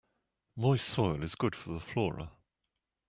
Moist 0.55 0.87
soil 0.89 1.21
is 1.21 1.35
good 1.35 1.55
for 1.55 1.73
the 1.73 1.79
flora. 1.79 2.31